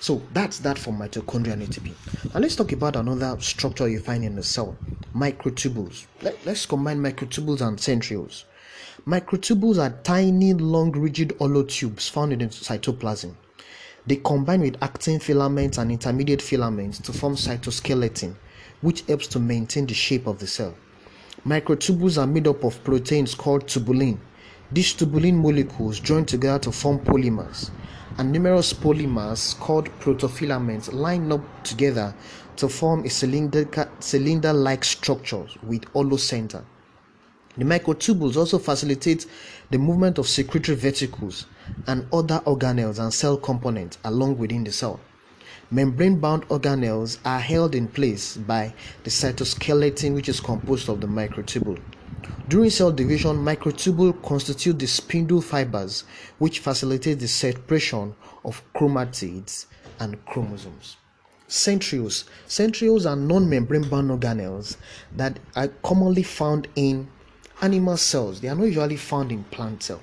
So 0.00 0.22
that's 0.32 0.60
that 0.60 0.78
for 0.78 0.94
mitochondria 0.94 1.52
and 1.52 1.62
ATP. 1.62 2.32
Now 2.32 2.40
let's 2.40 2.56
talk 2.56 2.72
about 2.72 2.96
another 2.96 3.38
structure 3.42 3.86
you 3.86 4.00
find 4.00 4.24
in 4.24 4.36
the 4.36 4.42
cell 4.42 4.78
microtubules. 5.14 6.06
Let, 6.22 6.46
us 6.46 6.64
combine 6.64 7.00
microtubules 7.00 7.60
and 7.60 7.76
centrioles. 7.76 8.44
Microtubules 9.08 9.78
are 9.78 10.02
tiny, 10.02 10.52
long, 10.52 10.90
rigid 10.90 11.32
hollow 11.38 11.62
tubes 11.62 12.08
found 12.08 12.32
in 12.32 12.40
the 12.40 12.46
cytoplasm. 12.46 13.36
They 14.04 14.16
combine 14.16 14.62
with 14.62 14.82
actin 14.82 15.20
filaments 15.20 15.78
and 15.78 15.92
intermediate 15.92 16.42
filaments 16.42 16.98
to 17.02 17.12
form 17.12 17.36
cytoskeleton, 17.36 18.34
which 18.80 19.02
helps 19.02 19.28
to 19.28 19.38
maintain 19.38 19.86
the 19.86 19.94
shape 19.94 20.26
of 20.26 20.40
the 20.40 20.48
cell. 20.48 20.74
Microtubules 21.46 22.20
are 22.20 22.26
made 22.26 22.48
up 22.48 22.64
of 22.64 22.82
proteins 22.82 23.36
called 23.36 23.68
tubulin. 23.68 24.18
These 24.72 24.94
tubulin 24.94 25.36
molecules 25.36 26.00
join 26.00 26.24
together 26.24 26.58
to 26.64 26.72
form 26.72 26.98
polymers 26.98 27.70
and 28.18 28.32
numerous 28.32 28.72
polymers 28.72 29.56
called 29.60 29.88
protofilaments 30.00 30.92
line 30.92 31.30
up 31.30 31.62
together 31.62 32.12
to 32.56 32.68
form 32.68 33.04
a 33.04 33.08
cylinder 33.10 34.52
like 34.52 34.82
structure 34.82 35.46
with 35.62 35.84
hollow 35.92 36.16
center. 36.16 36.64
The 37.58 37.64
microtubules 37.64 38.36
also 38.36 38.58
facilitate 38.58 39.26
the 39.70 39.78
movement 39.78 40.18
of 40.18 40.28
secretory 40.28 40.76
vesicles 40.76 41.46
and 41.86 42.06
other 42.12 42.40
organelles 42.46 42.98
and 42.98 43.12
cell 43.12 43.36
components 43.36 43.98
along 44.04 44.38
within 44.38 44.64
the 44.64 44.72
cell. 44.72 45.00
Membrane 45.70 46.20
bound 46.20 46.46
organelles 46.48 47.18
are 47.24 47.40
held 47.40 47.74
in 47.74 47.88
place 47.88 48.36
by 48.36 48.72
the 49.04 49.10
cytoskeleton, 49.10 50.14
which 50.14 50.28
is 50.28 50.38
composed 50.38 50.88
of 50.88 51.00
the 51.00 51.06
microtubule. 51.06 51.80
During 52.48 52.70
cell 52.70 52.92
division, 52.92 53.36
microtubule 53.36 54.22
constitute 54.22 54.78
the 54.78 54.86
spindle 54.86 55.40
fibers 55.40 56.04
which 56.38 56.60
facilitate 56.60 57.18
the 57.18 57.26
separation 57.26 58.14
of 58.44 58.62
chromatids 58.74 59.66
and 59.98 60.24
chromosomes. 60.26 60.98
Centrioles. 61.48 62.24
Centrioles 62.46 63.08
are 63.08 63.16
non-membrane 63.16 63.88
bound 63.88 64.10
organelles 64.10 64.76
that 65.16 65.38
are 65.56 65.68
commonly 65.82 66.22
found 66.22 66.68
in 66.76 67.08
animal 67.60 67.96
cells. 67.96 68.40
They 68.40 68.48
are 68.48 68.54
not 68.54 68.64
usually 68.64 68.96
found 68.96 69.32
in 69.32 69.44
plant 69.44 69.82
cell. 69.82 70.02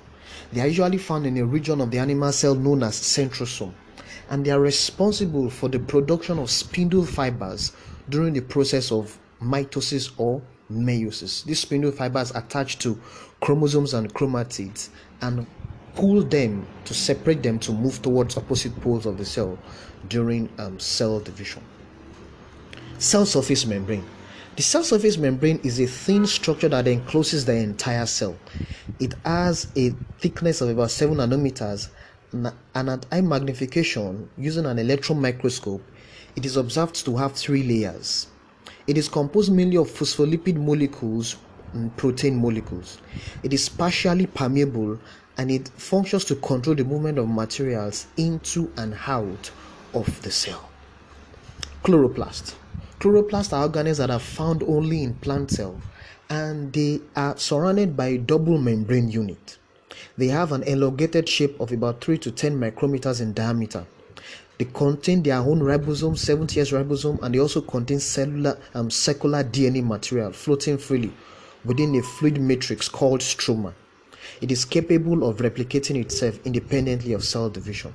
They 0.51 0.61
are 0.61 0.67
usually 0.67 0.97
found 0.97 1.25
in 1.25 1.37
a 1.37 1.45
region 1.45 1.81
of 1.81 1.91
the 1.91 1.99
animal 1.99 2.31
cell 2.31 2.55
known 2.55 2.83
as 2.83 2.99
centrosome 2.99 3.73
and 4.29 4.45
they 4.45 4.51
are 4.51 4.59
responsible 4.59 5.49
for 5.49 5.69
the 5.69 5.79
production 5.79 6.39
of 6.39 6.49
spindle 6.49 7.05
fibers 7.05 7.73
during 8.09 8.33
the 8.33 8.41
process 8.41 8.91
of 8.91 9.17
mitosis 9.41 10.11
or 10.17 10.41
meiosis. 10.71 11.43
These 11.43 11.59
spindle 11.59 11.91
fibers 11.91 12.31
attach 12.31 12.79
to 12.79 12.99
chromosomes 13.41 13.93
and 13.93 14.13
chromatids 14.13 14.89
and 15.21 15.45
pull 15.95 16.23
them 16.23 16.65
to 16.85 16.93
separate 16.93 17.43
them 17.43 17.59
to 17.59 17.71
move 17.71 18.01
towards 18.01 18.37
opposite 18.37 18.75
poles 18.81 19.05
of 19.05 19.17
the 19.17 19.25
cell 19.25 19.57
during 20.07 20.49
um, 20.57 20.79
cell 20.79 21.19
division. 21.19 21.61
Cell 22.97 23.25
surface 23.25 23.65
membrane. 23.65 24.03
The 24.55 24.61
cell 24.61 24.83
surface 24.83 25.17
membrane 25.17 25.59
is 25.63 25.79
a 25.79 25.87
thin 25.87 26.27
structure 26.27 26.69
that 26.69 26.87
encloses 26.87 27.43
the 27.43 27.55
entire 27.55 28.05
cell. 28.05 28.37
It 28.99 29.15
has 29.25 29.65
a 29.75 29.89
thickness 30.19 30.61
of 30.61 30.69
about 30.69 30.91
7 30.91 31.17
nanometers 31.17 31.89
and 32.31 32.53
at 32.75 33.05
high 33.11 33.21
magnification 33.21 34.29
using 34.37 34.67
an 34.67 34.77
electron 34.77 35.19
microscope, 35.19 35.81
it 36.35 36.45
is 36.45 36.55
observed 36.55 37.03
to 37.05 37.17
have 37.17 37.33
three 37.33 37.63
layers. 37.63 38.27
It 38.85 38.95
is 38.95 39.09
composed 39.09 39.51
mainly 39.51 39.77
of 39.77 39.87
phospholipid 39.89 40.55
molecules 40.55 41.35
and 41.73 41.95
protein 41.97 42.35
molecules. 42.35 42.99
It 43.41 43.53
is 43.53 43.67
partially 43.69 44.27
permeable 44.27 44.99
and 45.39 45.49
it 45.49 45.69
functions 45.69 46.25
to 46.25 46.35
control 46.35 46.75
the 46.75 46.85
movement 46.85 47.17
of 47.17 47.27
materials 47.27 48.05
into 48.17 48.71
and 48.77 48.95
out 49.07 49.49
of 49.95 50.21
the 50.21 50.29
cell. 50.29 50.69
Chloroplast. 51.83 52.53
Chloroplasts 53.03 53.51
are 53.51 53.67
organelles 53.67 53.97
that 53.97 54.09
are 54.09 54.17
found 54.17 54.63
only 54.63 55.03
in 55.03 55.13
plant 55.15 55.51
cells 55.51 55.81
and 56.29 56.71
they 56.71 57.01
are 57.17 57.37
surrounded 57.37 57.97
by 57.97 58.05
a 58.07 58.17
double 58.17 58.57
membrane 58.57 59.09
unit. 59.11 59.57
They 60.17 60.27
have 60.27 60.53
an 60.53 60.63
elongated 60.63 61.27
shape 61.27 61.59
of 61.59 61.73
about 61.73 62.01
3 62.01 62.17
to 62.19 62.31
10 62.31 62.57
micrometers 62.57 63.19
in 63.19 63.33
diameter. 63.33 63.85
They 64.57 64.63
contain 64.73 65.21
their 65.21 65.39
own 65.39 65.59
ribosome, 65.59 66.15
70S 66.15 66.71
ribosome, 66.71 67.21
and 67.21 67.35
they 67.35 67.39
also 67.39 67.59
contain 67.59 67.99
cellular 67.99 68.57
um, 68.73 68.89
circular 68.89 69.43
DNA 69.43 69.83
material 69.85 70.31
floating 70.31 70.77
freely 70.77 71.11
within 71.65 71.93
a 71.95 72.01
fluid 72.01 72.39
matrix 72.39 72.87
called 72.87 73.19
stroma. 73.19 73.73
It 74.39 74.49
is 74.49 74.63
capable 74.63 75.29
of 75.29 75.39
replicating 75.39 75.99
itself 75.99 76.39
independently 76.45 77.11
of 77.11 77.25
cell 77.25 77.49
division. 77.49 77.91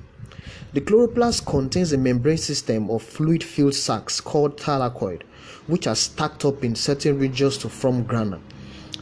The 0.73 0.81
chloroplast 0.81 1.45
contains 1.45 1.93
a 1.93 1.97
membrane 1.97 2.37
system 2.37 2.89
of 2.89 3.01
fluid 3.01 3.43
filled 3.43 3.75
sacs 3.75 4.21
called 4.21 4.57
thylakoid, 4.57 5.23
which 5.67 5.87
are 5.87 5.95
stacked 5.95 6.45
up 6.45 6.63
in 6.63 6.75
certain 6.75 7.17
regions 7.19 7.57
to 7.59 7.69
form 7.69 8.03
grana. 8.03 8.39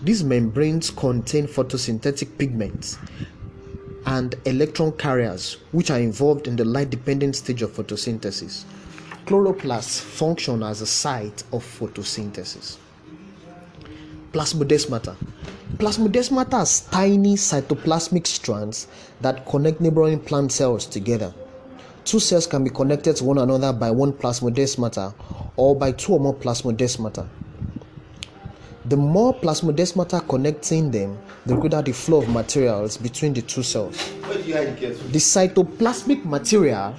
These 0.03 0.23
membranes 0.23 0.89
contain 0.89 1.47
photosynthetic 1.47 2.37
pigments 2.37 2.97
and 4.05 4.35
electron 4.45 4.93
carriers, 4.93 5.57
which 5.71 5.91
are 5.91 5.99
involved 5.99 6.47
in 6.47 6.55
the 6.55 6.65
light 6.65 6.89
dependent 6.89 7.35
stage 7.35 7.61
of 7.61 7.71
photosynthesis. 7.71 8.63
Chloroplasts 9.25 9.99
function 9.99 10.63
as 10.63 10.81
a 10.81 10.87
site 10.87 11.43
of 11.51 11.63
photosynthesis. 11.63 12.77
Plasmodesmata. 14.31 15.15
Plasmodesmata 15.77 16.53
are 16.53 16.91
tiny 16.91 17.35
cytoplasmic 17.35 18.27
strands 18.27 18.87
that 19.21 19.45
connect 19.45 19.79
neighboring 19.79 20.19
plant 20.19 20.51
cells 20.51 20.85
together. 20.85 21.33
Two 22.03 22.19
cells 22.19 22.47
can 22.47 22.63
be 22.63 22.69
connected 22.69 23.15
to 23.17 23.23
one 23.23 23.37
another 23.37 23.71
by 23.71 23.91
one 23.91 24.11
plasmodesmata 24.11 25.13
or 25.55 25.75
by 25.75 25.91
two 25.91 26.13
or 26.13 26.19
more 26.19 26.33
plasmodesmata. 26.33 27.27
The 28.85 28.97
more 28.97 29.33
plasmodesmata 29.33 30.27
connecting 30.27 30.91
them, 30.91 31.19
the 31.45 31.55
greater 31.55 31.81
the 31.81 31.93
flow 31.93 32.21
of 32.21 32.29
materials 32.29 32.97
between 32.97 33.33
the 33.33 33.41
two 33.41 33.63
cells. 33.63 33.97
The 34.23 35.19
cytoplasmic 35.19 36.25
material 36.25 36.95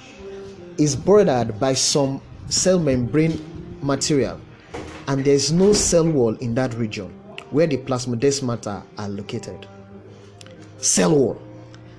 is 0.77 0.95
bordered 0.95 1.59
by 1.59 1.73
some 1.73 2.21
cell 2.47 2.79
membrane 2.79 3.39
material, 3.81 4.39
and 5.07 5.25
there 5.25 5.33
is 5.33 5.51
no 5.51 5.73
cell 5.73 6.07
wall 6.07 6.35
in 6.35 6.55
that 6.55 6.73
region 6.75 7.18
where 7.51 7.67
the 7.67 7.77
plasmodesmata 7.77 8.83
are 8.97 9.09
located. 9.09 9.67
Cell 10.77 11.15
wall. 11.15 11.41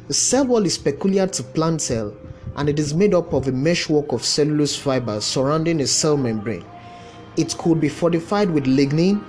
The 0.09 0.15
cell 0.15 0.47
wall 0.47 0.65
is 0.67 0.79
peculiar 0.79 1.27
to 1.27 1.43
plant 1.43 1.83
cell 1.83 2.15
and 2.57 2.69
it 2.69 2.79
is 2.79 2.95
made 2.95 3.15
up 3.15 3.33
of 3.33 3.49
a 3.49 3.53
meshwork 3.53 4.13
of 4.13 4.25
cellulose 4.25 4.77
fibers 4.77 5.25
surrounding 5.25 5.81
a 5.81 5.87
cell 5.87 6.17
membrane. 6.17 6.65
It 7.37 7.57
could 7.59 7.81
be 7.81 7.89
fortified 7.89 8.51
with 8.51 8.65
lignin, 8.65 9.23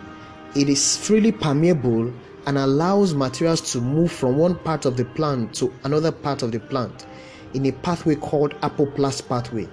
it 0.56 0.70
is 0.70 0.98
freely 0.98 1.32
permeable 1.32 2.12
and 2.46 2.58
allows 2.58 3.14
materials 3.14 3.62
to 3.74 3.80
move 3.80 4.12
from 4.12 4.38
one 4.38 4.56
part 4.56 4.86
of 4.86 4.98
the 4.98 5.06
plant 5.06 5.54
to 5.56 5.74
another 5.84 6.12
part 6.12 6.42
of 6.42 6.52
the 6.52 6.60
plant 6.60 7.06
in 7.54 7.66
a 7.68 7.72
pathway 7.72 8.16
called 8.16 8.54
apoplast 8.62 9.28
pathway. 9.30 9.68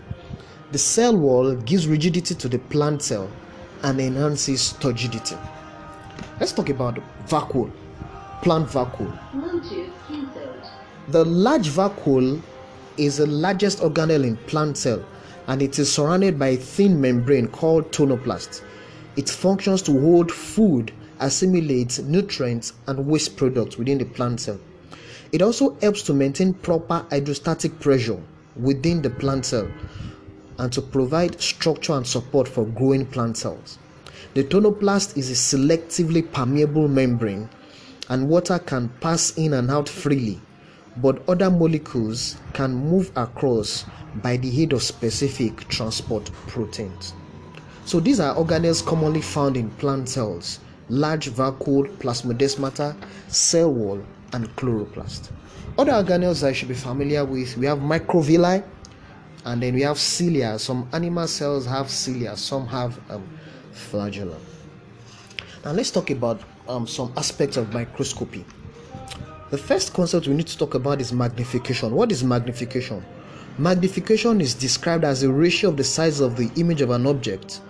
The 0.72 0.78
cell 0.78 1.16
wall 1.16 1.54
gives 1.54 1.88
rigidity 1.88 2.34
to 2.34 2.48
the 2.48 2.58
plant 2.58 3.02
cell 3.02 3.30
and 3.82 4.00
enhances 4.00 4.74
turgidity. 4.74 5.36
Let's 6.40 6.52
talk 6.52 6.68
about 6.68 7.00
vacuole, 7.26 7.72
plant 8.42 8.68
vacuole. 8.68 9.12
The 11.08 11.24
large 11.24 11.68
vacuole 11.68 12.40
is 12.96 13.16
the 13.16 13.26
largest 13.26 13.80
organelle 13.80 14.24
in 14.24 14.36
plant 14.36 14.76
cell 14.76 15.04
and 15.48 15.60
it 15.60 15.80
is 15.80 15.92
surrounded 15.92 16.38
by 16.38 16.48
a 16.48 16.56
thin 16.56 17.00
membrane 17.00 17.48
called 17.48 17.90
tonoplast. 17.90 18.62
It 19.16 19.28
functions 19.28 19.82
to 19.82 20.00
hold 20.00 20.30
food, 20.30 20.92
assimilate 21.18 21.98
nutrients 22.04 22.74
and 22.86 23.04
waste 23.04 23.36
products 23.36 23.76
within 23.76 23.98
the 23.98 24.04
plant 24.04 24.40
cell. 24.40 24.60
It 25.32 25.42
also 25.42 25.76
helps 25.80 26.02
to 26.02 26.14
maintain 26.14 26.54
proper 26.54 27.04
hydrostatic 27.10 27.80
pressure 27.80 28.22
within 28.54 29.02
the 29.02 29.10
plant 29.10 29.44
cell 29.46 29.68
and 30.58 30.72
to 30.72 30.82
provide 30.82 31.40
structure 31.40 31.94
and 31.94 32.06
support 32.06 32.46
for 32.46 32.64
growing 32.64 33.06
plant 33.06 33.36
cells. 33.36 33.78
The 34.34 34.44
tonoplast 34.44 35.16
is 35.16 35.30
a 35.30 35.34
selectively 35.34 36.30
permeable 36.30 36.86
membrane 36.86 37.48
and 38.08 38.28
water 38.28 38.58
can 38.58 38.88
pass 39.00 39.36
in 39.36 39.54
and 39.54 39.70
out 39.70 39.88
freely, 39.88 40.40
but 40.98 41.26
other 41.28 41.50
molecules 41.50 42.36
can 42.52 42.74
move 42.74 43.10
across 43.16 43.84
by 44.22 44.36
the 44.36 44.62
aid 44.62 44.72
of 44.72 44.82
specific 44.82 45.66
transport 45.68 46.30
proteins. 46.46 47.14
So 47.84 48.00
these 48.00 48.20
are 48.20 48.34
organelles 48.34 48.84
commonly 48.84 49.22
found 49.22 49.56
in 49.56 49.70
plant 49.70 50.08
cells 50.08 50.60
large 50.88 51.30
vacuole, 51.30 51.88
plasmodesmata, 51.98 52.96
cell 53.28 53.72
wall, 53.72 54.02
and 54.32 54.48
chloroplast. 54.56 55.30
Other 55.78 55.92
organelles 55.92 56.46
I 56.46 56.52
should 56.52 56.68
be 56.68 56.74
familiar 56.74 57.24
with 57.24 57.56
we 57.56 57.66
have 57.66 57.78
microvilli, 57.78 58.64
and 59.44 59.62
then 59.62 59.74
we 59.74 59.82
have 59.82 59.98
cilia. 59.98 60.58
Some 60.58 60.88
animal 60.92 61.26
cells 61.26 61.66
have 61.66 61.90
cilia, 61.90 62.36
some 62.36 62.66
have 62.66 62.98
um, 63.10 63.26
flagellum. 63.78 64.40
Now 65.64 65.72
let's 65.72 65.90
talk 65.90 66.10
about 66.10 66.40
um, 66.68 66.86
some 66.86 67.12
aspects 67.16 67.56
of 67.56 67.72
microscopy. 67.72 68.44
The 69.50 69.58
first 69.58 69.94
concept 69.94 70.26
we 70.26 70.34
need 70.34 70.46
to 70.48 70.58
talk 70.58 70.74
about 70.74 71.00
is 71.00 71.12
magnification. 71.12 71.94
What 71.94 72.12
is 72.12 72.22
magnification? 72.22 73.04
Magnification 73.56 74.40
is 74.40 74.54
described 74.54 75.04
as 75.04 75.22
a 75.22 75.32
ratio 75.32 75.70
of 75.70 75.76
the 75.76 75.84
size 75.84 76.20
of 76.20 76.36
the 76.36 76.50
image 76.56 76.80
of 76.80 76.90
an 76.90 77.06
object 77.06 77.60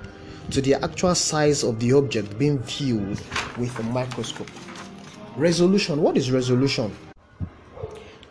to 0.50 0.60
the 0.60 0.74
actual 0.74 1.14
size 1.14 1.62
of 1.62 1.78
the 1.78 1.92
object 1.92 2.38
being 2.38 2.58
viewed 2.58 3.20
with 3.56 3.78
a 3.78 3.82
microscope. 3.84 4.50
Resolution. 5.36 6.02
What 6.02 6.16
is 6.16 6.30
resolution? 6.30 6.94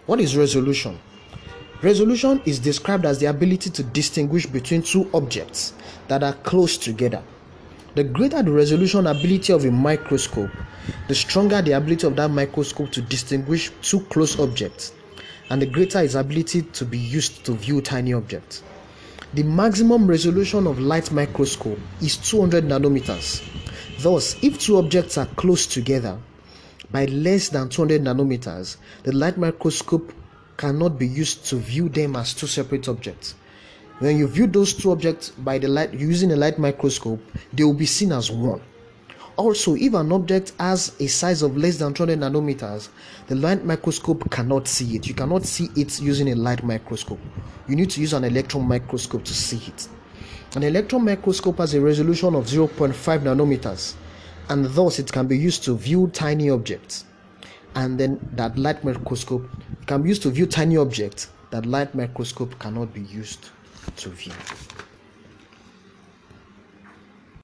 What 0.08 0.20
is 0.20 0.36
resolution? 0.36 1.00
Resolution 1.82 2.42
is 2.46 2.60
described 2.60 3.06
as 3.06 3.20
the 3.20 3.28
ability 3.28 3.70
to 3.70 3.84
distinguish 3.84 4.46
between 4.46 4.82
two 4.82 5.10
objects 5.14 5.74
that 6.08 6.24
are 6.24 6.34
close 6.34 6.78
together. 6.78 7.24
The 7.98 8.04
greater 8.04 8.44
the 8.44 8.52
resolution 8.52 9.08
ability 9.08 9.52
of 9.52 9.66
a 9.66 9.72
microscope, 9.72 10.52
the 11.08 11.16
stronger 11.16 11.64
the 11.64 11.72
ability 11.72 12.06
of 12.06 12.16
that 12.18 12.30
microscope 12.30 12.92
to 12.92 13.02
distinguish 13.02 13.72
two 13.82 14.02
close 14.02 14.40
objects, 14.40 14.92
and 15.50 15.60
the 15.60 15.66
greater 15.66 16.04
its 16.04 16.14
ability 16.14 16.62
to 16.62 16.86
be 16.86 17.00
used 17.00 17.44
to 17.46 17.54
view 17.54 17.82
tiny 17.82 18.14
objects. 18.14 18.62
The 19.34 19.42
maximum 19.42 20.06
resolution 20.06 20.68
of 20.68 20.78
light 20.78 21.12
microscope 21.12 21.80
is 22.00 22.18
200 22.18 22.66
nanometers. 22.66 23.42
Thus, 23.98 24.36
if 24.44 24.60
two 24.60 24.78
objects 24.78 25.18
are 25.18 25.26
close 25.26 25.66
together, 25.66 26.20
by 26.92 27.06
less 27.06 27.50
than 27.50 27.68
200 27.68 28.04
nanometers, 28.04 28.78
the 29.06 29.12
light 29.12 29.40
microscope 29.40 30.14
cannot 30.56 31.00
be 31.00 31.08
used 31.08 31.48
to 31.48 31.56
view 31.56 31.90
them 31.90 32.16
as 32.16 32.36
two 32.36 32.46
separate 32.46 32.88
objects. 32.88 33.34
When 34.00 34.16
you 34.20 34.28
view 34.28 34.46
those 34.46 34.74
two 34.74 34.92
objects 34.92 35.30
by 35.30 35.58
the 35.58 35.68
light 35.68 35.92
using 35.92 36.32
a 36.32 36.36
light 36.36 36.60
microscope, 36.60 37.20
they 37.52 37.64
will 37.64 37.74
be 37.74 37.88
seen 37.88 38.12
as 38.12 38.30
one. 38.30 38.62
Also, 39.38 39.74
if 39.74 39.96
an 39.96 40.12
object 40.12 40.54
has 40.60 40.96
a 41.00 41.08
size 41.08 41.42
of 41.42 41.58
less 41.58 41.78
than 41.78 41.96
200 41.96 42.20
nanometers, 42.20 42.90
the 43.26 43.34
light 43.34 43.66
microscope 43.66 44.30
cannot 44.30 44.68
see 44.68 44.96
it. 44.96 45.08
You 45.08 45.16
cannot 45.16 45.46
see 45.46 45.70
it 45.76 46.00
using 46.00 46.32
a 46.32 46.36
light 46.36 46.64
microscope. 46.64 47.20
You 47.68 47.76
need 47.76 47.90
to 47.92 48.02
use 48.02 48.14
an 48.14 48.24
electron 48.24 48.68
microscope 48.68 49.24
to 49.24 49.34
see 49.34 49.62
it. 49.68 49.88
An 50.56 50.62
electron 50.62 51.04
microscope 51.04 51.58
has 51.58 51.74
a 51.74 51.82
resolution 51.82 52.36
of 52.36 52.46
0.5 52.46 52.94
nanometers 53.22 53.96
and 54.50 54.66
thus 54.76 55.00
it 55.00 55.12
can 55.12 55.26
be 55.26 55.38
used 55.38 55.64
to 55.64 55.76
view 55.76 56.08
tiny 56.14 56.52
objects 56.52 57.06
and 57.76 58.00
then 58.00 58.20
that 58.34 58.58
light 58.58 58.84
microscope 58.84 59.48
can 59.88 60.04
be 60.04 60.10
used 60.10 60.22
to 60.22 60.30
view 60.30 60.46
tiny 60.46 60.78
objects 60.78 61.30
that 61.50 61.66
light 61.66 61.94
microscope 61.96 62.58
cannot 62.60 62.94
be 62.94 63.02
used 63.02 63.50
to 63.96 64.10
view 64.10 64.34